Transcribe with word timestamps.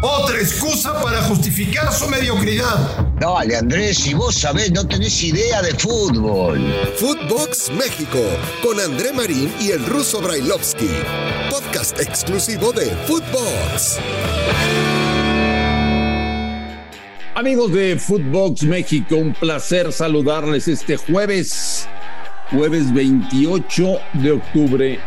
Otra 0.00 0.38
excusa 0.38 0.98
para 1.02 1.20
justificar 1.22 1.92
su 1.92 2.08
mediocridad. 2.08 3.06
Dale, 3.20 3.56
Andrés, 3.56 3.98
si 3.98 4.14
vos 4.14 4.34
sabés, 4.34 4.72
no 4.72 4.86
tenés 4.86 5.22
idea 5.22 5.60
de 5.60 5.74
fútbol. 5.74 6.60
Footbox 6.96 7.70
México, 7.72 8.20
con 8.62 8.80
André 8.80 9.12
Marín 9.12 9.52
y 9.60 9.70
el 9.70 9.84
ruso 9.84 10.22
Brailovsky. 10.22 10.88
Podcast 11.50 12.00
exclusivo 12.00 12.72
de 12.72 12.86
Footbox. 13.06 13.98
Amigos 17.34 17.72
de 17.72 17.98
Footbox 17.98 18.62
México, 18.62 19.16
un 19.16 19.34
placer 19.34 19.92
saludarles 19.92 20.68
este 20.68 20.96
jueves, 20.96 21.86
jueves 22.50 22.94
28 22.94 23.98
de 24.14 24.32
octubre 24.32 25.00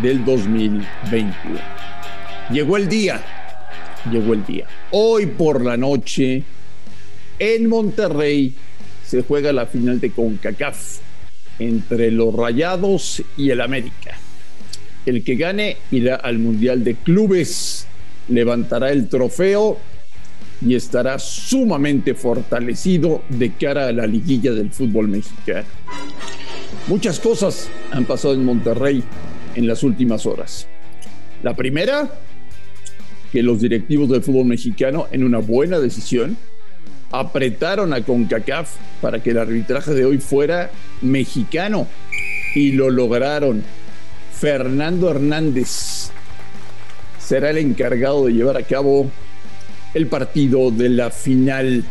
del 0.00 0.24
2021. 0.24 1.60
Llegó 2.52 2.76
el 2.76 2.88
día, 2.88 3.22
llegó 4.10 4.34
el 4.34 4.44
día. 4.44 4.66
Hoy 4.90 5.26
por 5.26 5.64
la 5.64 5.76
noche, 5.76 6.42
en 7.38 7.68
Monterrey, 7.68 8.54
se 9.06 9.22
juega 9.22 9.52
la 9.52 9.66
final 9.66 10.00
de 10.00 10.10
CONCACAF 10.10 10.98
entre 11.60 12.10
los 12.10 12.34
Rayados 12.34 13.22
y 13.36 13.50
el 13.50 13.60
América. 13.60 14.16
El 15.06 15.22
que 15.22 15.36
gane 15.36 15.76
irá 15.92 16.16
al 16.16 16.38
Mundial 16.38 16.82
de 16.82 16.96
Clubes, 16.96 17.86
levantará 18.28 18.90
el 18.90 19.08
trofeo 19.08 19.78
y 20.60 20.74
estará 20.74 21.18
sumamente 21.20 22.14
fortalecido 22.14 23.22
de 23.28 23.52
cara 23.52 23.86
a 23.86 23.92
la 23.92 24.06
liguilla 24.06 24.52
del 24.52 24.70
fútbol 24.70 25.06
mexicano. 25.08 25.66
Muchas 26.88 27.20
cosas 27.20 27.68
han 27.92 28.06
pasado 28.06 28.34
en 28.34 28.44
Monterrey 28.44 29.04
en 29.54 29.66
las 29.68 29.84
últimas 29.84 30.26
horas. 30.26 30.66
La 31.42 31.54
primera, 31.54 32.10
que 33.32 33.42
los 33.42 33.60
directivos 33.60 34.08
del 34.08 34.22
fútbol 34.22 34.46
mexicano, 34.46 35.06
en 35.12 35.24
una 35.24 35.38
buena 35.38 35.78
decisión, 35.78 36.36
apretaron 37.12 37.92
a 37.92 38.02
CONCACAF 38.02 38.70
para 39.00 39.22
que 39.22 39.30
el 39.30 39.38
arbitraje 39.38 39.92
de 39.92 40.04
hoy 40.04 40.18
fuera 40.18 40.70
mexicano 41.02 41.86
y 42.54 42.72
lo 42.72 42.90
lograron. 42.90 43.62
Fernando 44.32 45.10
Hernández 45.10 46.10
será 47.18 47.50
el 47.50 47.58
encargado 47.58 48.26
de 48.26 48.32
llevar 48.32 48.56
a 48.56 48.62
cabo 48.62 49.10
el 49.94 50.06
partido 50.06 50.70
de 50.70 50.88
la 50.88 51.10
final. 51.10 51.84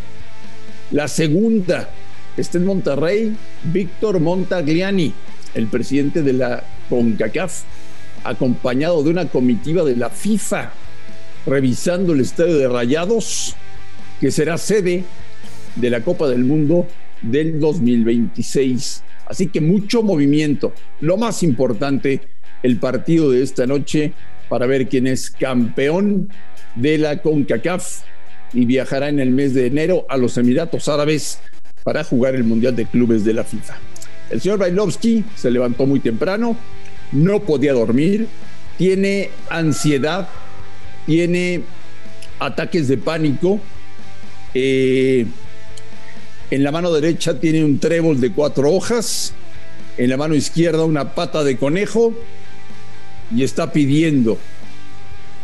La 0.91 1.07
segunda 1.07 1.89
está 2.37 2.57
en 2.57 2.65
Monterrey, 2.65 3.35
Víctor 3.63 4.19
Montagliani, 4.19 5.13
el 5.53 5.67
presidente 5.67 6.23
de 6.23 6.33
la 6.33 6.63
CONCACAF, 6.89 7.61
acompañado 8.23 9.03
de 9.03 9.09
una 9.11 9.27
comitiva 9.27 9.83
de 9.83 9.95
la 9.95 10.09
FIFA, 10.09 10.71
revisando 11.45 12.13
el 12.13 12.21
estadio 12.21 12.57
de 12.57 12.67
Rayados, 12.67 13.55
que 14.19 14.31
será 14.31 14.57
sede 14.57 15.03
de 15.75 15.89
la 15.89 16.01
Copa 16.01 16.27
del 16.27 16.43
Mundo 16.43 16.87
del 17.21 17.59
2026. 17.59 19.03
Así 19.25 19.47
que 19.47 19.61
mucho 19.61 20.01
movimiento. 20.03 20.73
Lo 21.01 21.17
más 21.17 21.43
importante, 21.43 22.21
el 22.63 22.77
partido 22.77 23.31
de 23.31 23.43
esta 23.43 23.67
noche 23.67 24.13
para 24.49 24.65
ver 24.65 24.89
quién 24.89 25.07
es 25.07 25.29
campeón 25.29 26.29
de 26.75 26.97
la 26.97 27.21
CONCACAF 27.21 28.01
y 28.53 28.65
viajará 28.65 29.09
en 29.09 29.19
el 29.19 29.29
mes 29.31 29.53
de 29.53 29.67
enero 29.67 30.05
a 30.09 30.17
los 30.17 30.37
Emiratos 30.37 30.87
Árabes 30.87 31.39
para 31.83 32.03
jugar 32.03 32.35
el 32.35 32.43
Mundial 32.43 32.75
de 32.75 32.85
Clubes 32.85 33.23
de 33.23 33.33
la 33.33 33.43
FIFA. 33.43 33.77
El 34.31 34.41
señor 34.41 34.59
Bailovsky 34.59 35.23
se 35.35 35.51
levantó 35.51 35.85
muy 35.85 35.99
temprano, 35.99 36.55
no 37.11 37.41
podía 37.41 37.73
dormir, 37.73 38.27
tiene 38.77 39.29
ansiedad, 39.49 40.27
tiene 41.09 41.63
ataques 42.37 42.87
de 42.87 42.97
pánico. 42.97 43.59
Eh, 44.53 45.25
en 46.51 46.63
la 46.63 46.71
mano 46.71 46.91
derecha 46.91 47.39
tiene 47.39 47.63
un 47.65 47.79
trébol 47.79 48.21
de 48.21 48.31
cuatro 48.31 48.71
hojas, 48.71 49.33
en 49.97 50.11
la 50.11 50.17
mano 50.17 50.35
izquierda 50.35 50.85
una 50.85 51.15
pata 51.15 51.43
de 51.43 51.57
conejo 51.57 52.13
y 53.35 53.41
está 53.41 53.71
pidiendo, 53.71 54.37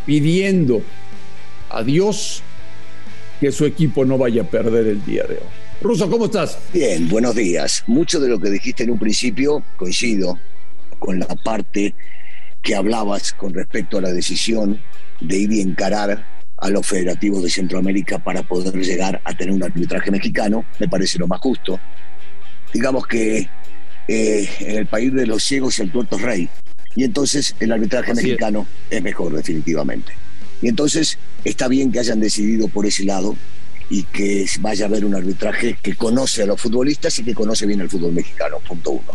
pidiendo 0.05 0.83
a 1.71 1.81
Dios 1.81 2.43
que 3.39 3.51
su 3.51 3.65
equipo 3.65 4.05
no 4.05 4.19
vaya 4.19 4.43
a 4.43 4.45
perder 4.45 4.85
el 4.85 5.03
día 5.03 5.23
de 5.23 5.37
hoy. 5.37 5.49
Ruso, 5.81 6.07
¿cómo 6.11 6.25
estás? 6.25 6.59
Bien, 6.71 7.09
buenos 7.09 7.33
días. 7.33 7.83
Mucho 7.87 8.19
de 8.19 8.29
lo 8.29 8.39
que 8.39 8.51
dijiste 8.51 8.83
en 8.83 8.91
un 8.91 8.99
principio 8.99 9.63
coincido 9.77 10.37
con 10.99 11.17
la 11.17 11.27
parte 11.43 11.95
que 12.65 12.75
hablabas 12.75 13.31
con 13.33 13.53
respecto 13.53 13.99
a 13.99 14.01
la 14.01 14.11
decisión 14.11 14.81
de 15.21 15.37
ir 15.37 15.53
y 15.53 15.61
encarar 15.61 16.25
a 16.57 16.69
los 16.69 16.85
federativos 16.87 17.43
de 17.43 17.49
Centroamérica 17.51 18.17
para 18.17 18.41
poder 18.41 18.73
llegar 18.75 19.21
a 19.23 19.33
tener 19.35 19.53
un 19.53 19.63
arbitraje 19.63 20.09
mexicano, 20.09 20.65
me 20.79 20.87
parece 20.87 21.19
lo 21.19 21.27
más 21.27 21.39
justo. 21.41 21.79
Digamos 22.73 23.05
que 23.05 23.47
eh, 24.07 24.49
en 24.61 24.77
el 24.77 24.87
país 24.87 25.13
de 25.13 25.27
los 25.27 25.43
ciegos 25.43 25.79
el 25.79 25.91
tuerto 25.91 26.15
es 26.15 26.23
rey, 26.23 26.49
y 26.95 27.03
entonces 27.03 27.55
el 27.59 27.71
arbitraje 27.71 28.15
mexicano 28.15 28.65
es 28.89 29.03
mejor 29.03 29.33
definitivamente. 29.33 30.13
Y 30.63 30.67
entonces 30.67 31.19
está 31.43 31.67
bien 31.67 31.91
que 31.91 31.99
hayan 31.99 32.19
decidido 32.19 32.67
por 32.67 32.87
ese 32.87 33.03
lado 33.03 33.35
y 33.89 34.03
que 34.03 34.47
vaya 34.61 34.85
a 34.85 34.87
haber 34.87 35.05
un 35.05 35.13
arbitraje 35.13 35.77
que 35.83 35.95
conoce 35.95 36.41
a 36.41 36.45
los 36.47 36.59
futbolistas 36.59 37.19
y 37.19 37.23
que 37.23 37.35
conoce 37.35 37.67
bien 37.67 37.81
el 37.81 37.89
fútbol 37.91 38.13
mexicano, 38.13 38.57
punto 38.67 38.91
uno. 38.91 39.13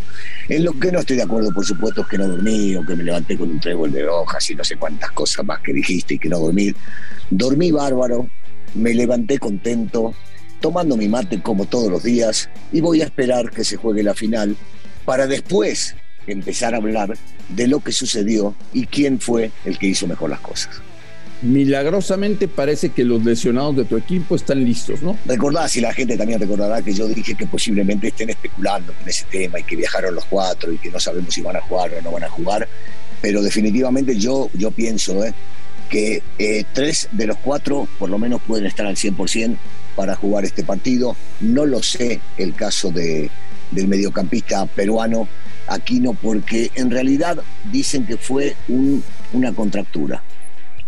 En 0.50 0.64
lo 0.64 0.72
que 0.72 0.90
no 0.90 0.98
estoy 0.98 1.16
de 1.16 1.22
acuerdo, 1.22 1.52
por 1.52 1.64
supuesto, 1.64 2.00
es 2.00 2.08
que 2.08 2.18
no 2.18 2.26
dormí 2.26 2.74
o 2.74 2.84
que 2.84 2.96
me 2.96 3.04
levanté 3.04 3.38
con 3.38 3.52
un 3.52 3.60
trébol 3.60 3.92
de 3.92 4.08
hojas 4.08 4.50
y 4.50 4.56
no 4.56 4.64
sé 4.64 4.74
cuántas 4.74 5.12
cosas 5.12 5.46
más 5.46 5.60
que 5.60 5.72
dijiste 5.72 6.14
y 6.14 6.18
que 6.18 6.28
no 6.28 6.40
dormí. 6.40 6.74
Dormí 7.30 7.70
bárbaro, 7.70 8.28
me 8.74 8.92
levanté 8.92 9.38
contento, 9.38 10.12
tomando 10.60 10.96
mi 10.96 11.06
mate 11.06 11.40
como 11.40 11.66
todos 11.66 11.88
los 11.88 12.02
días 12.02 12.50
y 12.72 12.80
voy 12.80 13.00
a 13.00 13.04
esperar 13.04 13.50
que 13.50 13.62
se 13.62 13.76
juegue 13.76 14.02
la 14.02 14.12
final 14.12 14.56
para 15.04 15.28
después 15.28 15.94
empezar 16.26 16.74
a 16.74 16.78
hablar 16.78 17.16
de 17.48 17.68
lo 17.68 17.78
que 17.78 17.92
sucedió 17.92 18.56
y 18.72 18.86
quién 18.86 19.20
fue 19.20 19.52
el 19.64 19.78
que 19.78 19.86
hizo 19.86 20.08
mejor 20.08 20.30
las 20.30 20.40
cosas 20.40 20.82
milagrosamente 21.42 22.48
parece 22.48 22.90
que 22.90 23.04
los 23.04 23.24
lesionados 23.24 23.76
de 23.76 23.84
tu 23.84 23.96
equipo 23.96 24.36
están 24.36 24.64
listos, 24.64 25.02
¿no? 25.02 25.16
Recordá, 25.26 25.68
si 25.68 25.80
la 25.80 25.92
gente 25.92 26.16
también 26.16 26.40
recordará 26.40 26.82
que 26.82 26.92
yo 26.92 27.08
dije 27.08 27.34
que 27.34 27.46
posiblemente 27.46 28.08
estén 28.08 28.30
especulando 28.30 28.92
con 28.92 29.08
ese 29.08 29.24
tema 29.30 29.58
y 29.58 29.62
que 29.64 29.76
viajaron 29.76 30.14
los 30.14 30.24
cuatro 30.26 30.72
y 30.72 30.78
que 30.78 30.90
no 30.90 31.00
sabemos 31.00 31.32
si 31.32 31.40
van 31.42 31.56
a 31.56 31.60
jugar 31.62 31.92
o 31.94 32.02
no 32.02 32.12
van 32.12 32.24
a 32.24 32.28
jugar, 32.28 32.68
pero 33.20 33.42
definitivamente 33.42 34.16
yo, 34.16 34.50
yo 34.54 34.70
pienso 34.70 35.24
¿eh? 35.24 35.32
que 35.88 36.22
eh, 36.38 36.64
tres 36.72 37.08
de 37.12 37.26
los 37.26 37.36
cuatro 37.38 37.88
por 37.98 38.10
lo 38.10 38.18
menos 38.18 38.40
pueden 38.46 38.66
estar 38.66 38.86
al 38.86 38.96
100% 38.96 39.56
para 39.96 40.14
jugar 40.14 40.44
este 40.44 40.62
partido. 40.62 41.16
No 41.40 41.66
lo 41.66 41.82
sé 41.82 42.20
el 42.36 42.54
caso 42.54 42.90
de, 42.90 43.30
del 43.70 43.88
mediocampista 43.88 44.66
peruano 44.66 45.28
Aquino, 45.66 46.14
porque 46.14 46.70
en 46.74 46.90
realidad 46.90 47.38
dicen 47.70 48.04
que 48.04 48.16
fue 48.16 48.56
un, 48.68 49.04
una 49.32 49.52
contractura 49.52 50.22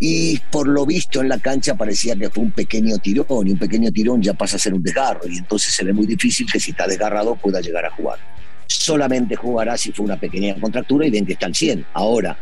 y 0.04 0.36
por 0.50 0.66
lo 0.66 0.84
visto 0.84 1.20
en 1.20 1.28
la 1.28 1.38
cancha 1.38 1.76
parecía 1.76 2.16
que 2.16 2.28
fue 2.28 2.42
un 2.42 2.50
pequeño 2.50 2.98
tirón 2.98 3.46
y 3.46 3.52
un 3.52 3.58
pequeño 3.58 3.92
tirón 3.92 4.20
ya 4.20 4.34
pasa 4.34 4.56
a 4.56 4.58
ser 4.58 4.74
un 4.74 4.82
desgarro 4.82 5.28
y 5.28 5.38
entonces 5.38 5.72
se 5.72 5.84
ve 5.84 5.92
muy 5.92 6.08
difícil 6.08 6.50
que 6.50 6.58
si 6.58 6.72
está 6.72 6.88
desgarrado 6.88 7.36
pueda 7.36 7.60
llegar 7.60 7.86
a 7.86 7.90
jugar. 7.90 8.18
Solamente 8.66 9.36
jugará 9.36 9.78
si 9.78 9.92
fue 9.92 10.04
una 10.04 10.18
pequeña 10.18 10.56
contractura 10.60 11.06
y 11.06 11.10
ven 11.10 11.24
que 11.24 11.34
está 11.34 11.46
al 11.46 11.54
100. 11.54 11.86
Ahora, 11.92 12.36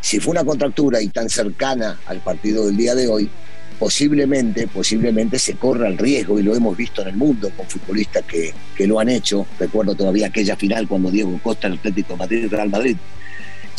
si 0.00 0.18
fue 0.18 0.32
una 0.32 0.42
contractura 0.42 1.00
y 1.00 1.06
tan 1.10 1.28
cercana 1.28 2.00
al 2.06 2.18
partido 2.22 2.66
del 2.66 2.76
día 2.76 2.96
de 2.96 3.06
hoy, 3.06 3.30
posiblemente, 3.78 4.66
posiblemente 4.66 5.38
se 5.38 5.54
corra 5.54 5.86
el 5.86 5.96
riesgo 5.96 6.40
y 6.40 6.42
lo 6.42 6.56
hemos 6.56 6.76
visto 6.76 7.02
en 7.02 7.08
el 7.08 7.16
mundo 7.16 7.52
con 7.56 7.66
futbolistas 7.66 8.24
que, 8.24 8.52
que 8.76 8.88
lo 8.88 8.98
han 8.98 9.10
hecho. 9.10 9.46
Recuerdo 9.60 9.94
todavía 9.94 10.26
aquella 10.26 10.56
final 10.56 10.88
cuando 10.88 11.08
Diego 11.12 11.38
Costa, 11.40 11.68
el 11.68 11.74
Atlético 11.74 12.14
de 12.14 12.18
Madrid, 12.18 12.48
Real 12.50 12.68
Madrid, 12.68 12.96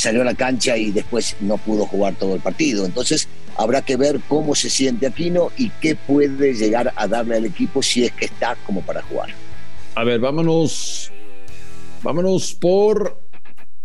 salió 0.02 0.22
a 0.22 0.26
la 0.26 0.34
cancha 0.34 0.78
y 0.78 0.92
después 0.92 1.36
no 1.42 1.58
pudo 1.58 1.86
jugar 1.86 2.16
todo 2.16 2.36
el 2.36 2.42
partido. 2.42 2.86
Entonces 2.86 3.28
habrá 3.56 3.82
que 3.84 3.98
ver 3.98 4.20
cómo 4.28 4.56
se 4.56 4.70
siente 4.70 5.08
Aquino 5.08 5.52
y 5.58 5.70
qué 5.82 5.96
puede 5.96 6.54
llegar 6.54 6.94
a 6.96 7.08
darle 7.08 7.38
al 7.38 7.46
equipo 7.46 7.84
si 7.84 8.06
es 8.06 8.12
que 8.12 8.26
está 8.26 8.58
como 8.66 8.82
para 8.82 9.02
jugar. 9.04 9.30
A 9.96 10.04
ver, 10.04 10.20
vámonos, 10.20 11.12
vámonos 12.02 12.54
por 12.56 13.22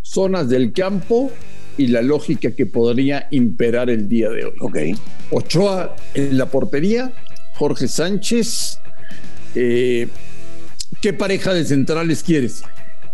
zonas 0.01 0.49
del 0.49 0.73
campo 0.73 1.31
y 1.77 1.89
la 1.89 2.01
lógica 2.01 2.53
que 2.53 2.65
podría 2.65 3.29
imperar 3.31 3.91
el 3.91 4.09
día 4.09 4.31
de 4.31 4.47
hoy. 4.47 4.55
Ok. 4.61 4.79
Ochoa 5.31 5.97
en 6.15 6.39
la 6.39 6.47
portería, 6.47 7.13
Jorge 7.57 7.89
Sánchez. 7.89 8.79
Eh, 9.55 10.09
¿Qué 11.03 11.13
pareja 11.13 11.53
de 11.53 11.65
centrales 11.65 12.23
quieres? 12.23 12.63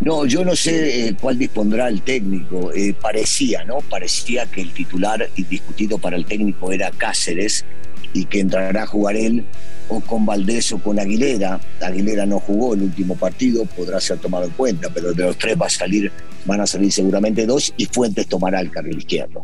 No, 0.04 0.26
yo 0.26 0.44
no 0.44 0.56
sé 0.56 1.08
eh, 1.08 1.16
cuál 1.20 1.38
dispondrá 1.38 1.88
el 1.88 2.02
técnico. 2.02 2.72
Eh, 2.72 2.93
parecía, 3.00 3.64
¿no? 3.64 3.78
Parecía 3.78 4.46
que 4.46 4.60
el 4.60 4.72
titular 4.72 5.28
indiscutido 5.37 5.96
para 5.99 6.16
el 6.16 6.25
técnico 6.25 6.72
era 6.72 6.90
Cáceres 6.90 7.64
y 8.12 8.25
que 8.25 8.40
entrará 8.40 8.82
a 8.82 8.87
jugar 8.87 9.16
él 9.16 9.44
o 9.88 10.00
con 10.00 10.26
Valdés 10.26 10.72
o 10.72 10.78
con 10.78 10.99
Aguilera. 10.99 11.60
Aguilera 11.81 12.26
no 12.26 12.40
jugó 12.40 12.75
el 12.75 12.82
último 12.82 13.16
partido, 13.16 13.64
podrá 13.64 14.00
ser 14.00 14.19
tomado 14.19 14.44
en 14.46 14.50
cuenta, 14.50 14.90
pero 14.93 15.12
de 15.12 15.22
los 15.22 15.38
tres 15.38 15.56
va 15.60 15.66
a 15.66 15.70
salir, 15.70 16.10
van 16.46 16.60
a 16.60 16.66
salir 16.66 16.90
seguramente 16.90 17.46
dos 17.46 17.72
y 17.76 17.87
Fuentes 17.87 18.26
tomará 18.26 18.60
el 18.60 18.72
carril 18.72 18.99
izquierdo. 18.99 19.40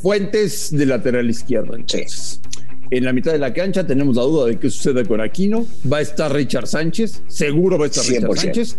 Fuentes 0.00 0.70
de 0.70 0.86
lateral 0.86 1.28
izquierdo. 1.28 1.76
Entonces. 1.76 2.40
En 2.90 3.04
la 3.04 3.12
mitad 3.12 3.32
de 3.32 3.38
la 3.38 3.52
cancha 3.52 3.84
tenemos 3.84 4.16
la 4.16 4.22
duda 4.22 4.46
de 4.46 4.58
qué 4.58 4.70
sucede 4.70 5.04
con 5.04 5.20
Aquino. 5.20 5.66
Va 5.92 5.98
a 5.98 6.02
estar 6.02 6.32
Richard 6.32 6.68
Sánchez, 6.68 7.22
seguro 7.26 7.76
va 7.78 7.86
a 7.86 7.88
estar 7.88 8.04
Richard 8.04 8.36
Sánchez. 8.36 8.78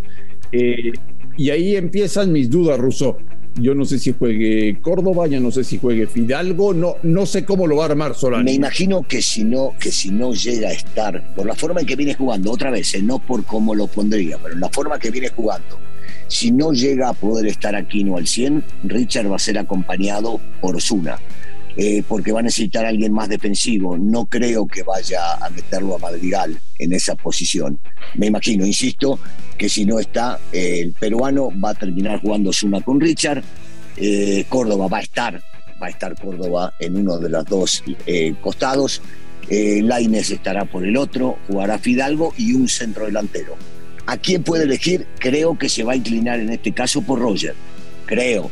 Eh, 0.52 0.92
y 1.38 1.50
ahí 1.50 1.76
empiezan 1.76 2.32
mis 2.32 2.50
dudas, 2.50 2.80
Russo. 2.80 3.18
Yo 3.60 3.74
no 3.74 3.86
sé 3.86 3.98
si 3.98 4.14
juegue 4.14 4.80
Córdoba, 4.82 5.26
yo 5.28 5.40
no 5.40 5.50
sé 5.50 5.64
si 5.64 5.80
juegue 5.80 6.06
Fidalgo, 6.06 6.76
no, 6.76 6.96
no 7.02 7.26
sé 7.26 7.44
cómo 7.44 7.66
lo 7.66 7.78
va 7.78 7.86
a 7.86 7.88
armar 7.88 8.14
Solani. 8.14 8.44
Me 8.44 8.54
imagino 8.54 9.02
que 9.02 9.22
si 9.22 9.44
no, 9.44 9.74
que 9.80 9.92
si 9.92 10.12
no 10.12 10.34
llega 10.34 10.70
a 10.70 10.74
estar, 10.74 11.34
por 11.36 11.48
la 11.48 11.56
forma 11.56 11.80
en 11.82 11.88
que 11.88 11.96
viene 11.96 12.14
jugando, 12.14 12.52
otra 12.52 12.70
vez, 12.70 12.94
eh, 12.94 13.02
no 13.02 13.18
por 13.18 13.44
cómo 13.46 13.74
lo 13.74 13.88
pondría, 13.88 14.38
pero 14.38 14.56
la 14.56 14.70
forma 14.70 15.00
que 15.00 15.10
viene 15.10 15.30
jugando, 15.30 15.80
si 16.28 16.52
no 16.52 16.72
llega 16.72 17.10
a 17.10 17.14
poder 17.14 17.48
estar 17.48 17.76
Aquino 17.76 18.18
al 18.18 18.28
100, 18.28 18.64
Richard 18.84 19.32
va 19.32 19.38
a 19.38 19.40
ser 19.40 19.58
acompañado 19.58 20.40
por 20.62 20.76
Osuna. 20.76 21.20
Eh, 21.80 22.02
porque 22.08 22.32
va 22.32 22.40
a 22.40 22.44
necesitar 22.44 22.88
alguien 22.88 23.14
más 23.14 23.30
defensivo. 23.30 24.00
No 24.00 24.26
creo 24.26 24.66
que 24.66 24.82
vaya 24.82 25.36
a 25.36 25.48
meterlo 25.52 25.96
a 25.96 26.00
Madrigal 26.00 26.60
en 26.80 26.92
esa 26.92 27.14
posición. 27.14 27.80
Me 28.16 28.26
imagino, 28.26 28.66
insisto, 28.66 29.20
que 29.60 29.70
si 29.70 29.86
no 29.86 30.00
está, 30.00 30.40
eh, 30.52 30.80
el 30.82 30.94
peruano 30.94 31.50
va 31.64 31.70
a 31.70 31.74
terminar 31.76 32.20
jugando 32.20 32.52
Zuna 32.52 32.82
con 32.82 33.00
Richard. 33.00 33.44
Eh, 33.96 34.46
Córdoba 34.50 34.88
va 34.88 34.98
a 34.98 35.02
estar, 35.02 35.40
va 35.82 35.86
a 35.86 35.90
estar 35.92 36.20
Córdoba 36.20 36.74
en 36.80 36.98
uno 36.98 37.20
de 37.20 37.30
los 37.30 37.46
dos 37.46 37.84
costados. 38.42 39.04
Laines 39.50 40.32
estará 40.32 40.66
por 40.66 40.84
el 40.84 40.98
otro, 40.98 41.38
jugará 41.48 41.78
Fidalgo 41.78 42.34
y 42.38 42.54
un 42.54 42.68
centro 42.68 43.06
delantero. 43.06 43.56
¿A 44.08 44.18
quién 44.18 44.44
puede 44.44 44.64
elegir? 44.64 45.06
Creo 45.20 45.58
que 45.58 45.70
se 45.70 45.84
va 45.84 45.94
a 45.94 45.96
inclinar 45.96 46.40
en 46.40 46.50
este 46.50 46.74
caso 46.74 47.02
por 47.02 47.20
Roger. 47.20 47.56
Creo 48.06 48.50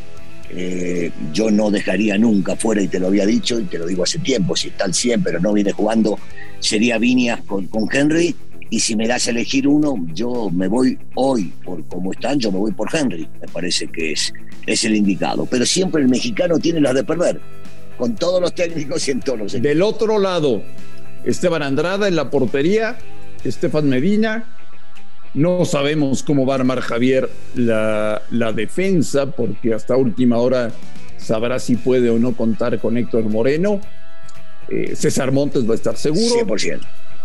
eh, 0.49 1.11
yo 1.33 1.49
no 1.51 1.71
dejaría 1.71 2.17
nunca 2.17 2.55
fuera, 2.55 2.81
y 2.81 2.87
te 2.87 2.99
lo 2.99 3.07
había 3.07 3.25
dicho, 3.25 3.59
y 3.59 3.63
te 3.63 3.77
lo 3.77 3.85
digo 3.85 4.03
hace 4.03 4.19
tiempo, 4.19 4.55
si 4.55 4.69
está 4.69 4.85
al 4.85 4.93
100 4.93 5.23
pero 5.23 5.39
no 5.39 5.53
viene 5.53 5.71
jugando, 5.71 6.19
sería 6.59 6.97
Viñas 6.97 7.41
con, 7.41 7.69
Henry, 7.91 8.35
y 8.69 8.79
si 8.79 8.95
me 8.95 9.07
das 9.07 9.27
a 9.27 9.31
elegir 9.31 9.67
uno, 9.67 9.95
yo 10.13 10.49
me 10.49 10.67
voy 10.67 10.97
hoy, 11.15 11.53
por 11.63 11.85
cómo 11.87 12.11
están, 12.11 12.39
yo 12.39 12.51
me 12.51 12.59
voy 12.59 12.71
por 12.71 12.93
Henry, 12.93 13.27
me 13.39 13.47
parece 13.47 13.87
que 13.87 14.11
es, 14.11 14.33
es 14.65 14.83
el 14.85 14.95
indicado. 14.95 15.45
Pero 15.45 15.65
siempre 15.65 16.01
el 16.01 16.07
mexicano 16.07 16.57
tiene 16.57 16.81
las 16.81 16.95
de 16.95 17.03
perder, 17.03 17.39
con 17.97 18.15
todos 18.15 18.41
los 18.41 18.53
técnicos 18.55 19.07
y 19.07 19.11
en 19.11 19.19
todos 19.19 19.39
los 19.39 19.61
Del 19.61 19.81
otro 19.81 20.19
lado, 20.19 20.63
Esteban 21.23 21.61
Andrada 21.63 22.07
en 22.07 22.15
la 22.15 22.29
portería, 22.29 22.97
Estefan 23.43 23.87
Medina, 23.87 24.54
no 25.35 25.65
sabemos 25.65 26.23
cómo 26.23 26.45
va 26.45 26.53
a 26.53 26.57
armar 26.59 26.79
Javier 26.79 27.29
la, 27.55 28.21
defensa, 28.55 29.27
porque 29.27 29.73
hasta 29.73 29.95
última 29.97 30.37
hora 30.37 30.71
sabrá 31.17 31.59
si 31.59 31.75
puede 31.75 32.09
o 32.09 32.17
no 32.17 32.33
contar 32.35 32.79
con 32.79 32.97
Héctor 32.97 33.25
Moreno. 33.25 33.81
Eh, 34.69 34.95
César 34.95 35.31
Montes 35.31 35.67
va 35.67 35.73
a 35.73 35.75
estar 35.75 35.97
seguro. 35.97 36.45
100%. 36.45 36.79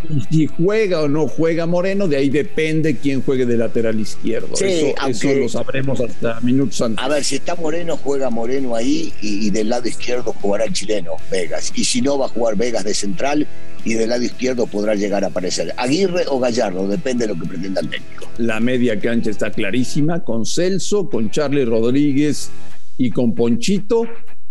Y 0.09 0.21
si 0.23 0.47
juega 0.47 1.03
o 1.03 1.09
no 1.09 1.29
juega 1.29 1.67
Moreno, 1.67 2.09
de 2.09 2.17
ahí 2.17 2.31
depende 2.31 2.97
quién 2.97 3.23
juegue 3.23 3.47
de 3.47 3.57
lateral 3.57 3.99
izquierdo. 4.01 4.55
eso, 4.55 4.95
eso, 5.09 5.35
lo 5.35 5.49
sabremos 5.49 6.01
hasta 6.01 6.41
minutos 6.41 6.81
antes. 6.81 7.05
A 7.05 7.09
ver, 7.09 7.25
si 7.25 7.37
está 7.37 7.55
Moreno, 7.55 7.97
juega 7.97 8.31
Moreno 8.31 8.75
ahí 8.75 9.13
y, 9.21 9.51
del 9.51 9.69
lado 9.69 9.89
izquierdo 9.89 10.33
jugará 10.33 10.65
el 10.65 10.73
chileno, 10.73 11.13
Vegas. 11.31 11.73
Y 11.75 11.85
si 11.85 12.01
no, 12.01 12.19
va 12.19 12.27
a 12.27 12.29
jugar 12.29 12.57
Vegas 12.57 12.85
de 12.85 12.95
central 12.95 13.47
y 13.85 13.95
del 13.95 14.11
lado 14.11 14.23
izquierdo 14.23 14.67
podrá 14.67 14.95
llegar 14.95 15.25
a 15.25 15.29
aparecer 15.29 15.73
Aguirre 15.77 16.25
o 16.29 16.39
Gallardo, 16.39 16.87
depende 16.87 17.27
de 17.27 17.35
lo 17.35 17.41
que 17.41 17.47
pretenda 17.47 17.81
el 17.81 17.89
técnico. 17.89 18.27
La 18.39 18.61
media 18.61 18.99
cancha 18.99 19.31
está 19.31 19.51
clarísima, 19.51 20.25
con 20.25 20.47
Celso, 20.47 21.09
con 21.09 21.31
Charlie 21.31 21.65
Rodríguez 21.65 22.51
y 22.97 23.11
con 23.11 23.35
Ponchito. 23.35 24.05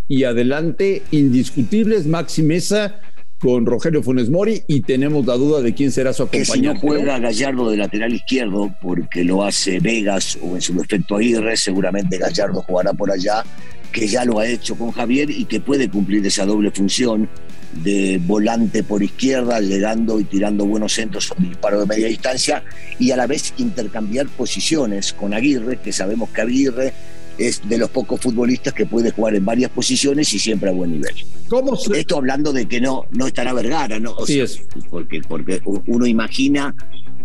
Y 0.07 0.23
adelante, 0.23 1.03
indiscutibles, 1.11 2.07
Maxi 2.07 2.41
Mesa 2.41 2.99
con 3.39 3.65
Rogelio 3.65 4.03
Funes 4.03 4.29
Mori 4.29 4.61
y 4.67 4.81
tenemos 4.81 5.25
la 5.25 5.35
duda 5.35 5.61
de 5.61 5.73
quién 5.73 5.91
será 5.91 6.13
su 6.13 6.23
acompañante. 6.23 6.51
Que 6.51 6.57
si 6.57 6.61
no 6.61 6.79
juega 6.79 7.19
Gallardo 7.19 7.69
de 7.71 7.77
lateral 7.77 8.13
izquierdo, 8.13 8.73
porque 8.81 9.23
lo 9.23 9.43
hace 9.43 9.79
Vegas 9.79 10.37
o 10.41 10.55
en 10.55 10.61
su 10.61 10.73
defecto 10.73 11.15
Aguirre, 11.15 11.55
seguramente 11.55 12.17
Gallardo 12.17 12.61
jugará 12.61 12.93
por 12.93 13.11
allá, 13.11 13.43
que 13.91 14.07
ya 14.07 14.25
lo 14.25 14.39
ha 14.39 14.47
hecho 14.47 14.75
con 14.75 14.91
Javier 14.91 15.29
y 15.29 15.45
que 15.45 15.61
puede 15.61 15.89
cumplir 15.89 16.25
esa 16.25 16.45
doble 16.45 16.71
función 16.71 17.29
de 17.83 18.19
volante 18.25 18.83
por 18.83 19.01
izquierda, 19.01 19.59
llegando 19.59 20.19
y 20.19 20.23
tirando 20.23 20.65
buenos 20.65 20.93
centros 20.93 21.31
un 21.37 21.49
disparo 21.49 21.79
de 21.79 21.85
media 21.85 22.07
distancia 22.07 22.63
y 22.97 23.11
a 23.11 23.17
la 23.17 23.27
vez 23.27 23.53
intercambiar 23.57 24.27
posiciones 24.27 25.13
con 25.13 25.33
Aguirre, 25.33 25.77
que 25.77 25.93
sabemos 25.93 26.29
que 26.29 26.41
Aguirre 26.41 26.93
es 27.39 27.67
de 27.67 27.77
los 27.77 27.89
pocos 27.89 28.19
futbolistas 28.19 28.73
que 28.73 28.85
puede 28.85 29.11
jugar 29.11 29.33
en 29.35 29.45
varias 29.45 29.71
posiciones 29.71 30.31
y 30.33 30.39
siempre 30.39 30.69
a 30.69 30.73
buen 30.73 30.91
nivel. 30.91 31.15
¿Cómo 31.47 31.77
Esto 31.95 32.17
hablando 32.17 32.53
de 32.53 32.67
que 32.67 32.79
no, 32.81 33.05
no 33.11 33.25
estará 33.25 33.53
Vergara, 33.53 33.99
¿no? 33.99 34.15
sí 34.25 34.39
es. 34.39 34.61
Porque, 34.89 35.21
porque 35.27 35.61
uno 35.65 36.05
imagina 36.05 36.75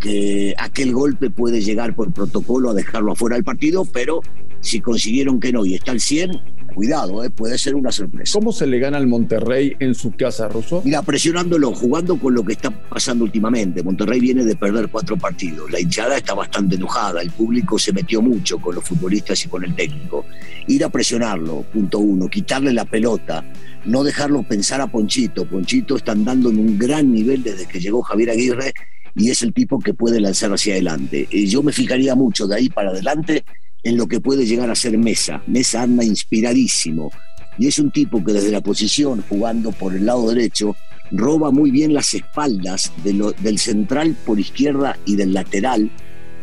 que 0.01 0.55
aquel 0.59 0.93
golpe 0.93 1.31
puede 1.31 1.61
llegar 1.61 1.95
por 1.95 2.13
protocolo 2.13 2.71
a 2.71 2.75
dejarlo 2.75 3.13
afuera 3.13 3.37
del 3.37 3.45
partido, 3.45 3.85
pero 3.85 4.21
si 4.61 4.81
consiguieron 4.81 5.41
que 5.41 5.53
no 5.53 5.67
y 5.67 5.75
está 5.75 5.93
al 5.93 6.01
100, 6.01 6.41
cuidado, 6.75 7.25
¿eh? 7.25 7.31
puede 7.31 7.57
ser 7.57 7.75
una 7.75 7.93
sorpresa. 7.93 8.39
¿Cómo 8.39 8.53
se 8.53 8.67
le 8.67 8.79
gana 8.79 8.97
al 8.97 9.07
Monterrey 9.07 9.77
en 9.79 9.95
su 9.95 10.13
casa, 10.13 10.49
Russo? 10.49 10.83
Mira, 10.85 11.03
presionándolo, 11.03 11.73
jugando 11.73 12.19
con 12.19 12.35
lo 12.35 12.45
que 12.45 12.53
está 12.55 12.71
pasando 12.71 13.25
últimamente. 13.25 13.83
Monterrey 13.83 14.21
viene 14.21 14.45
de 14.45 14.57
perder 14.57 14.89
cuatro 14.89 15.17
partidos. 15.17 15.71
La 15.71 15.81
hinchada 15.81 16.17
está 16.17 16.35
bastante 16.35 16.77
enojada. 16.77 17.23
El 17.23 17.31
público 17.31 17.79
se 17.79 17.93
metió 17.93 18.21
mucho 18.21 18.59
con 18.59 18.75
los 18.75 18.85
futbolistas 18.85 19.45
y 19.45 19.49
con 19.49 19.65
el 19.65 19.75
técnico. 19.75 20.25
Ir 20.67 20.85
a 20.85 20.89
presionarlo, 20.89 21.63
punto 21.73 21.99
uno, 22.01 22.29
quitarle 22.29 22.73
la 22.73 22.85
pelota, 22.85 23.45
no 23.85 24.03
dejarlo 24.03 24.43
pensar 24.43 24.81
a 24.81 24.87
Ponchito. 24.87 25.47
Ponchito 25.47 25.97
está 25.97 26.13
andando 26.13 26.51
en 26.51 26.59
un 26.59 26.79
gran 26.79 27.13
nivel 27.13 27.43
desde 27.43 27.67
que 27.67 27.81
llegó 27.81 28.03
Javier 28.03 28.31
Aguirre 28.31 28.73
y 29.15 29.31
es 29.31 29.43
el 29.43 29.53
tipo 29.53 29.79
que 29.79 29.95
puede 29.95 30.21
lanzar 30.21 30.53
hacia 30.53 30.75
adelante. 30.75 31.29
Y 31.31 31.47
yo 31.47 31.63
me 31.63 31.73
fijaría 31.73 32.15
mucho 32.15 32.47
de 32.47 32.57
ahí 32.57 32.69
para 32.69 32.91
adelante 32.91 33.45
en 33.85 33.97
lo 33.97 34.09
que 34.09 34.21
puede 34.21 34.47
llegar 34.47 34.71
a 34.71 34.75
ser 34.75 34.99
Mesa. 34.99 35.43
Mesa 35.47 35.83
anda 35.83 36.05
inspiradísimo 36.05 37.11
y 37.59 37.69
es 37.69 37.79
un 37.79 37.91
tipo 37.91 38.25
que 38.25 38.33
desde 38.33 38.51
la 38.51 38.61
posición, 38.61 39.23
jugando 39.29 39.71
por 39.71 39.95
el 39.95 40.07
lado 40.07 40.29
derecho, 40.31 40.75
roba 41.11 41.51
muy 41.51 41.71
bien 41.71 41.95
las 41.95 42.15
espaldas 42.15 42.91
del 43.05 43.59
central 43.59 44.17
por 44.25 44.41
izquierda 44.41 44.99
y 45.05 45.17
del 45.17 45.33
lateral 45.33 45.91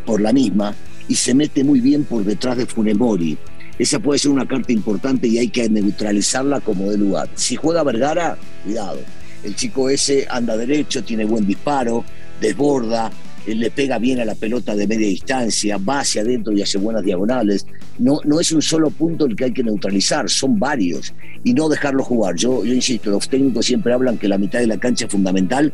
por 0.05 0.21
la 0.21 0.31
misma 0.31 0.75
y 1.07 1.15
se 1.15 1.33
mete 1.33 1.63
muy 1.63 1.81
bien 1.81 2.05
por 2.05 2.23
detrás 2.23 2.57
de 2.57 2.65
Funemori. 2.65 3.37
Esa 3.77 3.99
puede 3.99 4.19
ser 4.19 4.31
una 4.31 4.47
carta 4.47 4.71
importante 4.71 5.27
y 5.27 5.39
hay 5.39 5.49
que 5.49 5.67
neutralizarla 5.67 6.61
como 6.61 6.89
de 6.91 6.97
lugar. 6.97 7.29
Si 7.35 7.55
juega 7.55 7.83
Vergara, 7.83 8.37
cuidado. 8.63 8.99
El 9.43 9.55
chico 9.55 9.89
ese 9.89 10.27
anda 10.29 10.55
derecho, 10.55 11.03
tiene 11.03 11.25
buen 11.25 11.47
disparo, 11.47 12.05
desborda, 12.39 13.11
le 13.47 13.71
pega 13.71 13.97
bien 13.97 14.19
a 14.19 14.25
la 14.25 14.35
pelota 14.35 14.75
de 14.75 14.87
media 14.87 15.07
distancia, 15.07 15.77
va 15.77 16.01
hacia 16.01 16.21
adentro 16.21 16.53
y 16.53 16.61
hace 16.61 16.77
buenas 16.77 17.03
diagonales. 17.03 17.65
No, 17.97 18.19
no 18.23 18.39
es 18.39 18.51
un 18.51 18.61
solo 18.61 18.89
punto 18.89 19.25
el 19.25 19.35
que 19.35 19.45
hay 19.45 19.53
que 19.53 19.63
neutralizar, 19.63 20.29
son 20.29 20.59
varios 20.59 21.13
y 21.43 21.53
no 21.53 21.69
dejarlo 21.69 22.03
jugar. 22.03 22.35
Yo, 22.35 22.63
yo 22.63 22.73
insisto, 22.73 23.09
los 23.09 23.27
técnicos 23.27 23.65
siempre 23.65 23.93
hablan 23.93 24.17
que 24.17 24.27
la 24.27 24.37
mitad 24.37 24.59
de 24.59 24.67
la 24.67 24.77
cancha 24.77 25.05
es 25.05 25.11
fundamental. 25.11 25.73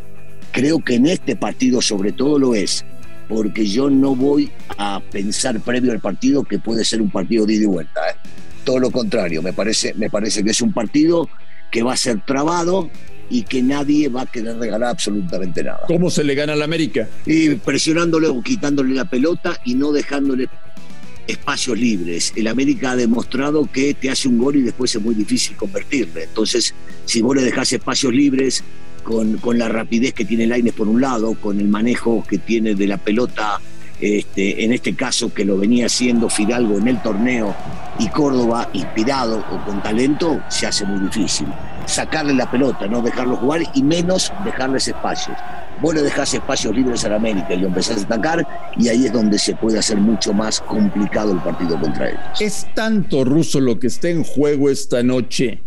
Creo 0.51 0.83
que 0.83 0.95
en 0.95 1.07
este 1.07 1.35
partido 1.35 1.81
sobre 1.81 2.13
todo 2.13 2.39
lo 2.39 2.55
es, 2.55 2.85
porque 3.27 3.65
yo 3.65 3.89
no 3.89 4.15
voy 4.15 4.49
a 4.77 5.01
pensar 5.11 5.59
previo 5.59 5.91
al 5.91 5.99
partido 5.99 6.43
que 6.43 6.59
puede 6.59 6.85
ser 6.85 7.01
un 7.01 7.09
partido 7.09 7.45
de 7.45 7.53
ida 7.53 7.63
y 7.63 7.67
vuelta. 7.67 7.99
¿eh? 8.09 8.15
Todo 8.63 8.79
lo 8.79 8.91
contrario, 8.91 9.41
me 9.41 9.53
parece, 9.53 9.93
me 9.95 10.09
parece 10.09 10.43
que 10.43 10.51
es 10.51 10.61
un 10.61 10.73
partido 10.73 11.29
que 11.71 11.83
va 11.83 11.93
a 11.93 11.97
ser 11.97 12.23
trabado, 12.25 12.89
y 13.29 13.43
que 13.43 13.61
nadie 13.61 14.09
va 14.09 14.21
a 14.21 14.25
querer 14.25 14.57
regalar 14.57 14.91
absolutamente 14.91 15.63
nada. 15.63 15.81
¿Cómo 15.87 16.09
se 16.09 16.23
le 16.23 16.35
gana 16.35 16.53
al 16.53 16.61
América? 16.61 17.07
Y 17.25 17.55
presionándole 17.55 18.27
o 18.27 18.41
quitándole 18.41 18.93
la 18.93 19.05
pelota 19.05 19.59
y 19.65 19.75
no 19.75 19.91
dejándole 19.91 20.49
espacios 21.27 21.77
libres. 21.77 22.33
El 22.35 22.47
América 22.47 22.91
ha 22.91 22.95
demostrado 22.95 23.69
que 23.71 23.93
te 23.93 24.09
hace 24.09 24.27
un 24.27 24.37
gol 24.37 24.55
y 24.55 24.61
después 24.61 24.95
es 24.95 25.01
muy 25.01 25.13
difícil 25.13 25.57
convertirle. 25.57 26.23
Entonces, 26.23 26.73
si 27.05 27.21
vos 27.21 27.35
le 27.35 27.43
dejás 27.43 27.73
espacios 27.73 28.13
libres 28.13 28.63
con, 29.03 29.37
con 29.37 29.57
la 29.57 29.67
rapidez 29.67 30.13
que 30.13 30.25
tiene 30.25 30.47
Laines 30.47 30.73
por 30.73 30.87
un 30.87 31.01
lado, 31.01 31.33
con 31.33 31.59
el 31.59 31.67
manejo 31.67 32.23
que 32.27 32.37
tiene 32.37 32.75
de 32.75 32.87
la 32.87 32.97
pelota 32.97 33.59
este, 33.99 34.63
en 34.63 34.73
este 34.73 34.95
caso 34.95 35.33
que 35.33 35.43
lo 35.43 35.57
venía 35.57 35.87
haciendo 35.87 36.29
Fidalgo 36.29 36.77
en 36.77 36.87
el 36.87 37.01
torneo 37.01 37.55
y 37.99 38.07
Córdoba 38.09 38.69
inspirado 38.73 39.43
o 39.51 39.65
con 39.65 39.81
talento, 39.81 40.39
se 40.49 40.67
hace 40.67 40.85
muy 40.85 40.99
difícil. 41.07 41.47
Sacarle 41.87 42.33
la 42.33 42.49
pelota, 42.51 42.85
no 42.87 43.01
dejarlo 43.01 43.37
jugar 43.37 43.61
y 43.73 43.81
menos 43.81 44.31
dejarles 44.45 44.87
espacios. 44.87 45.35
Vos 45.81 45.95
le 45.95 46.01
dejás 46.01 46.33
espacios 46.33 46.75
libres 46.75 47.05
a 47.05 47.09
la 47.09 47.15
América 47.15 47.53
y 47.53 47.59
lo 47.59 47.67
empezás 47.67 48.01
a 48.01 48.05
atacar 48.05 48.73
y 48.77 48.89
ahí 48.89 49.05
es 49.05 49.13
donde 49.13 49.39
se 49.39 49.55
puede 49.55 49.79
hacer 49.79 49.97
mucho 49.97 50.33
más 50.33 50.59
complicado 50.59 51.31
el 51.31 51.39
partido 51.39 51.79
contra 51.79 52.09
ellos. 52.09 52.21
Es 52.39 52.67
tanto 52.75 53.23
ruso 53.23 53.59
lo 53.59 53.79
que 53.79 53.87
está 53.87 54.09
en 54.09 54.23
juego 54.23 54.69
esta 54.69 55.01
noche 55.01 55.63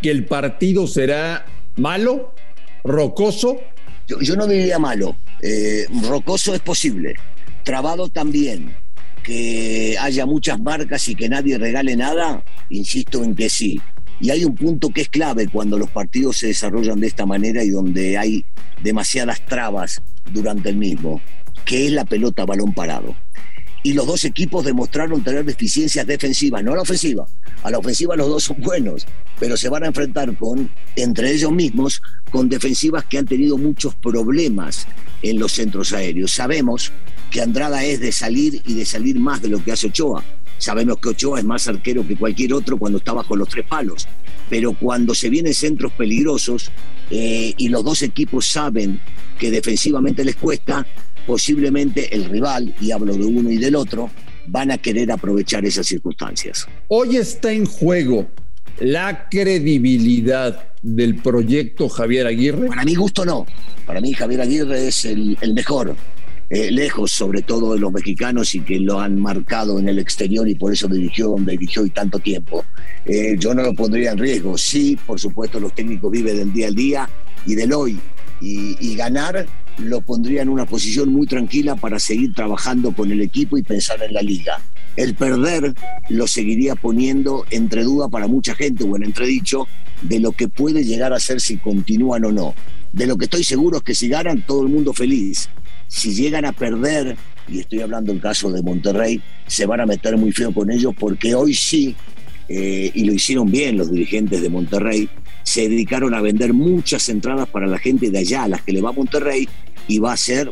que 0.00 0.10
el 0.10 0.24
partido 0.24 0.88
será 0.88 1.44
malo, 1.76 2.34
rocoso. 2.82 3.60
Yo, 4.08 4.34
no 4.36 4.46
diría 4.48 4.80
malo, 4.80 5.16
eh, 5.40 5.86
rocoso 6.08 6.54
es 6.54 6.60
posible 6.60 7.14
trabado 7.62 8.08
también, 8.08 8.74
que 9.22 9.96
haya 10.00 10.26
muchas 10.26 10.60
marcas 10.60 11.08
y 11.08 11.14
que 11.14 11.28
nadie 11.28 11.58
regale 11.58 11.96
nada, 11.96 12.44
insisto 12.70 13.22
en 13.22 13.34
que 13.34 13.48
sí. 13.48 13.80
Y 14.20 14.30
hay 14.30 14.44
un 14.44 14.54
punto 14.54 14.90
que 14.90 15.02
es 15.02 15.08
clave 15.08 15.48
cuando 15.48 15.78
los 15.78 15.90
partidos 15.90 16.38
se 16.38 16.48
desarrollan 16.48 17.00
de 17.00 17.08
esta 17.08 17.26
manera 17.26 17.64
y 17.64 17.70
donde 17.70 18.18
hay 18.18 18.44
demasiadas 18.82 19.44
trabas 19.46 20.00
durante 20.32 20.68
el 20.68 20.76
mismo, 20.76 21.20
que 21.64 21.86
es 21.86 21.92
la 21.92 22.04
pelota 22.04 22.44
balón 22.44 22.72
parado 22.72 23.16
y 23.82 23.92
los 23.94 24.06
dos 24.06 24.24
equipos 24.24 24.64
demostraron 24.64 25.22
tener 25.22 25.44
deficiencias 25.44 26.06
defensivas, 26.06 26.62
no 26.62 26.72
a 26.72 26.76
la 26.76 26.82
ofensiva. 26.82 27.26
A 27.62 27.70
la 27.70 27.78
ofensiva 27.78 28.16
los 28.16 28.28
dos 28.28 28.44
son 28.44 28.60
buenos, 28.60 29.06
pero 29.38 29.56
se 29.56 29.68
van 29.68 29.84
a 29.84 29.88
enfrentar 29.88 30.36
con, 30.36 30.70
entre 30.96 31.32
ellos 31.32 31.52
mismos, 31.52 32.00
con 32.30 32.48
defensivas 32.48 33.04
que 33.04 33.18
han 33.18 33.26
tenido 33.26 33.58
muchos 33.58 33.94
problemas 33.96 34.86
en 35.22 35.38
los 35.38 35.52
centros 35.52 35.92
aéreos. 35.92 36.32
Sabemos 36.32 36.92
que 37.32 37.40
Andrada 37.40 37.82
es 37.82 37.98
de 37.98 38.12
salir 38.12 38.62
y 38.66 38.74
de 38.74 38.84
salir 38.84 39.18
más 39.18 39.40
de 39.40 39.48
lo 39.48 39.64
que 39.64 39.72
hace 39.72 39.88
Ochoa. 39.88 40.22
Sabemos 40.58 40.98
que 40.98 41.08
Ochoa 41.08 41.38
es 41.38 41.44
más 41.44 41.66
arquero 41.66 42.06
que 42.06 42.14
cualquier 42.14 42.52
otro 42.52 42.78
cuando 42.78 42.98
está 42.98 43.12
bajo 43.14 43.34
los 43.34 43.48
tres 43.48 43.66
palos. 43.66 44.06
Pero 44.48 44.74
cuando 44.74 45.14
se 45.14 45.30
vienen 45.30 45.54
centros 45.54 45.92
peligrosos 45.92 46.70
eh, 47.10 47.54
y 47.56 47.68
los 47.68 47.82
dos 47.82 48.02
equipos 48.02 48.46
saben 48.46 49.00
que 49.38 49.50
defensivamente 49.50 50.24
les 50.24 50.36
cuesta, 50.36 50.86
posiblemente 51.26 52.14
el 52.14 52.26
rival, 52.26 52.74
y 52.80 52.92
hablo 52.92 53.14
de 53.14 53.24
uno 53.24 53.50
y 53.50 53.56
del 53.56 53.76
otro, 53.76 54.10
van 54.46 54.70
a 54.70 54.78
querer 54.78 55.10
aprovechar 55.10 55.64
esas 55.64 55.86
circunstancias. 55.86 56.66
Hoy 56.88 57.16
está 57.16 57.50
en 57.50 57.64
juego 57.64 58.28
la 58.78 59.28
credibilidad 59.30 60.72
del 60.82 61.16
proyecto 61.16 61.88
Javier 61.88 62.26
Aguirre. 62.26 62.66
Para 62.66 62.84
mi 62.84 62.94
gusto 62.94 63.24
no. 63.24 63.46
Para 63.86 64.00
mí 64.00 64.12
Javier 64.12 64.40
Aguirre 64.40 64.88
es 64.88 65.04
el, 65.04 65.36
mejor. 65.54 65.96
Eh, 66.54 66.70
lejos 66.70 67.10
sobre 67.12 67.40
todo 67.40 67.72
de 67.72 67.80
los 67.80 67.90
mexicanos 67.90 68.54
y 68.54 68.60
que 68.60 68.78
lo 68.78 69.00
han 69.00 69.18
marcado 69.18 69.78
en 69.78 69.88
el 69.88 69.98
exterior 69.98 70.46
y 70.46 70.54
por 70.54 70.70
eso 70.70 70.86
dirigió 70.86 71.28
donde 71.28 71.52
dirigió 71.52 71.86
y 71.86 71.88
tanto 71.88 72.18
tiempo. 72.18 72.62
Eh, 73.06 73.36
yo 73.38 73.54
no 73.54 73.62
lo 73.62 73.74
pondría 73.74 74.12
en 74.12 74.18
riesgo. 74.18 74.58
Sí, 74.58 74.98
por 75.06 75.18
supuesto, 75.18 75.58
los 75.58 75.74
técnicos 75.74 76.10
viven 76.12 76.36
del 76.36 76.52
día 76.52 76.66
al 76.66 76.74
día 76.74 77.10
y 77.46 77.54
del 77.54 77.72
hoy. 77.72 77.98
Y, 78.42 78.94
ganar 78.96 79.46
lo 79.78 80.02
pondría 80.02 80.42
en 80.42 80.50
una 80.50 80.66
posición 80.66 81.10
muy 81.10 81.26
tranquila 81.26 81.74
para 81.76 81.98
seguir 81.98 82.34
trabajando 82.34 82.92
con 82.92 83.10
el 83.10 83.22
equipo 83.22 83.56
y 83.56 83.62
pensar 83.62 84.02
en 84.02 84.12
la 84.12 84.20
liga. 84.20 84.60
El 84.96 85.14
perder 85.14 85.72
lo 86.10 86.26
seguiría 86.26 86.74
poniendo 86.74 87.46
entre 87.48 87.82
duda 87.82 88.08
para 88.08 88.26
mucha 88.26 88.54
gente 88.54 88.84
o 88.84 88.94
en 88.94 89.04
entredicho 89.04 89.68
de 90.02 90.20
lo 90.20 90.32
que 90.32 90.48
puede 90.48 90.84
llegar 90.84 91.14
a 91.14 91.20
ser 91.20 91.40
si 91.40 91.56
continúan 91.56 92.26
o 92.26 92.32
no. 92.32 92.54
De 92.92 93.06
lo 93.06 93.16
que 93.16 93.24
estoy 93.24 93.42
seguro 93.42 93.78
es 93.78 93.82
que 93.84 93.94
si 93.94 94.08
ganan 94.08 94.44
todo 94.44 94.62
el 94.64 94.68
mundo 94.68 94.92
feliz. 94.92 95.48
Si 95.92 96.14
llegan 96.14 96.46
a 96.46 96.52
perder, 96.52 97.18
y 97.46 97.60
estoy 97.60 97.82
hablando 97.82 98.12
del 98.12 98.22
caso 98.22 98.50
de 98.50 98.62
Monterrey, 98.62 99.20
se 99.46 99.66
van 99.66 99.82
a 99.82 99.86
meter 99.86 100.16
muy 100.16 100.32
feo 100.32 100.50
con 100.50 100.70
ellos 100.70 100.94
porque 100.98 101.34
hoy 101.34 101.52
sí, 101.52 101.94
eh, 102.48 102.90
y 102.94 103.04
lo 103.04 103.12
hicieron 103.12 103.50
bien 103.50 103.76
los 103.76 103.92
dirigentes 103.92 104.40
de 104.40 104.48
Monterrey, 104.48 105.06
se 105.42 105.68
dedicaron 105.68 106.14
a 106.14 106.22
vender 106.22 106.54
muchas 106.54 107.10
entradas 107.10 107.46
para 107.46 107.66
la 107.66 107.76
gente 107.76 108.10
de 108.10 108.20
allá, 108.20 108.44
a 108.44 108.48
las 108.48 108.62
que 108.62 108.72
le 108.72 108.80
va 108.80 108.88
a 108.88 108.94
Monterrey, 108.94 109.46
y 109.86 109.98
va 109.98 110.14
a 110.14 110.16
ser, 110.16 110.50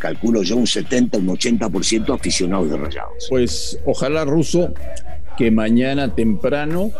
calculo 0.00 0.42
yo, 0.42 0.56
un 0.56 0.66
70, 0.66 1.18
un 1.18 1.28
80% 1.28 2.12
aficionados 2.12 2.68
de 2.68 2.76
Rayados. 2.76 3.26
Pues 3.28 3.78
ojalá, 3.86 4.24
Ruso, 4.24 4.74
que 5.38 5.52
mañana 5.52 6.16
temprano, 6.16 6.90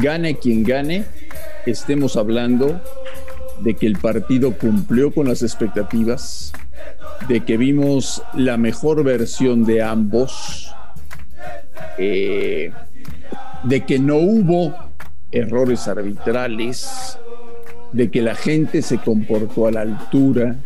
gane 0.00 0.38
quien 0.38 0.64
gane, 0.64 1.04
estemos 1.66 2.16
hablando 2.16 2.80
de 3.60 3.74
que 3.74 3.86
el 3.86 3.98
partido 3.98 4.56
cumplió 4.56 5.12
con 5.12 5.28
las 5.28 5.42
expectativas, 5.42 6.54
de 7.28 7.40
que 7.44 7.56
vimos 7.56 8.22
la 8.34 8.56
mejor 8.56 9.04
versión 9.04 9.64
de 9.64 9.82
ambos, 9.82 10.72
eh, 11.98 12.70
de 13.64 13.84
que 13.84 13.98
no 13.98 14.16
hubo 14.16 14.74
errores 15.32 15.88
arbitrales, 15.88 17.18
de 17.92 18.10
que 18.10 18.22
la 18.22 18.34
gente 18.34 18.82
se 18.82 18.98
comportó 18.98 19.66
a 19.66 19.72
la 19.72 19.80
altura, 19.82 20.56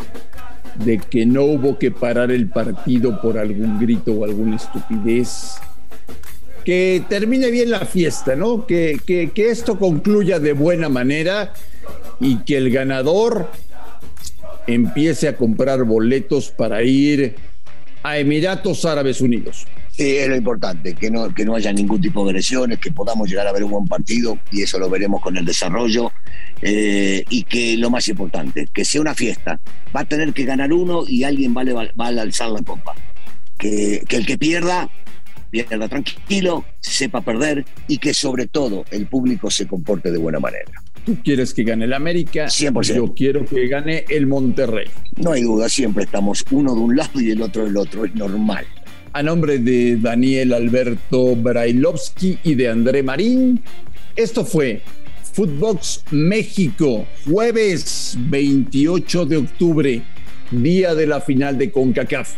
de 0.84 0.98
que 0.98 1.26
no 1.26 1.44
hubo 1.44 1.78
que 1.78 1.90
parar 1.90 2.30
el 2.30 2.48
partido 2.48 3.20
por 3.20 3.38
algún 3.38 3.78
grito 3.80 4.12
o 4.12 4.24
alguna 4.24 4.56
estupidez. 4.56 5.56
Que 6.64 7.02
termine 7.08 7.50
bien 7.50 7.70
la 7.70 7.80
fiesta, 7.80 8.36
¿no? 8.36 8.66
Que, 8.66 9.00
que, 9.04 9.30
que 9.30 9.50
esto 9.50 9.78
concluya 9.78 10.38
de 10.38 10.52
buena 10.52 10.88
manera 10.88 11.52
y 12.20 12.36
que 12.38 12.56
el 12.56 12.70
ganador 12.70 13.48
empiece 14.66 15.28
a 15.28 15.36
comprar 15.36 15.84
boletos 15.84 16.50
para 16.50 16.82
ir 16.82 17.36
a 18.02 18.18
Emiratos 18.18 18.84
Árabes 18.84 19.20
Unidos. 19.20 19.66
Sí, 19.92 20.16
es 20.16 20.28
lo 20.28 20.36
importante, 20.36 20.94
que 20.94 21.10
no, 21.10 21.34
que 21.34 21.44
no 21.44 21.54
haya 21.54 21.72
ningún 21.72 22.00
tipo 22.00 22.24
de 22.24 22.30
agresiones, 22.30 22.78
que 22.78 22.90
podamos 22.90 23.28
llegar 23.28 23.46
a 23.46 23.52
ver 23.52 23.62
un 23.62 23.72
buen 23.72 23.86
partido 23.86 24.38
y 24.50 24.62
eso 24.62 24.78
lo 24.78 24.88
veremos 24.88 25.20
con 25.20 25.36
el 25.36 25.44
desarrollo. 25.44 26.10
Eh, 26.62 27.24
y 27.28 27.42
que 27.42 27.76
lo 27.76 27.90
más 27.90 28.08
importante, 28.08 28.68
que 28.72 28.84
sea 28.84 29.00
una 29.00 29.14
fiesta. 29.14 29.60
Va 29.94 30.00
a 30.00 30.04
tener 30.04 30.32
que 30.32 30.44
ganar 30.44 30.72
uno 30.72 31.04
y 31.06 31.24
alguien 31.24 31.54
va, 31.54 31.62
a 31.62 32.06
alzar 32.06 32.50
la 32.50 32.62
copa. 32.62 32.94
Que, 33.58 34.02
que 34.08 34.16
el 34.16 34.26
que 34.26 34.38
pierda, 34.38 34.88
pierda 35.50 35.88
tranquilo, 35.88 36.64
sepa 36.80 37.20
perder 37.20 37.64
y 37.88 37.98
que 37.98 38.14
sobre 38.14 38.46
todo 38.46 38.84
el 38.90 39.06
público 39.06 39.50
se 39.50 39.66
comporte 39.66 40.10
de 40.10 40.18
buena 40.18 40.40
manera. 40.40 40.82
Tú 41.04 41.16
quieres 41.24 41.52
que 41.52 41.64
gane 41.64 41.84
el 41.86 41.92
América, 41.94 42.46
100%. 42.46 42.94
yo 42.94 43.12
quiero 43.12 43.44
que 43.44 43.66
gane 43.66 44.04
el 44.08 44.28
Monterrey. 44.28 44.86
No 45.16 45.32
hay 45.32 45.42
duda, 45.42 45.68
siempre 45.68 46.04
estamos 46.04 46.44
uno 46.52 46.74
de 46.74 46.80
un 46.80 46.96
lado 46.96 47.20
y 47.20 47.30
el 47.30 47.42
otro 47.42 47.64
del 47.64 47.76
otro, 47.76 48.04
es 48.04 48.14
normal. 48.14 48.64
A 49.12 49.22
nombre 49.22 49.58
de 49.58 49.96
Daniel 49.96 50.52
Alberto 50.52 51.34
Brailovsky 51.34 52.38
y 52.44 52.54
de 52.54 52.68
André 52.68 53.02
Marín, 53.02 53.60
esto 54.14 54.44
fue 54.44 54.80
Footbox 55.32 56.04
México, 56.12 57.06
jueves 57.26 58.16
28 58.18 59.26
de 59.26 59.36
octubre, 59.38 60.02
día 60.52 60.94
de 60.94 61.06
la 61.08 61.20
final 61.20 61.58
de 61.58 61.72
CONCACAF. 61.72 62.34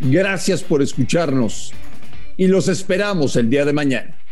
Gracias 0.00 0.64
por 0.64 0.82
escucharnos 0.82 1.72
y 2.36 2.48
los 2.48 2.68
esperamos 2.68 3.36
el 3.36 3.48
día 3.48 3.64
de 3.64 3.72
mañana. 3.72 4.17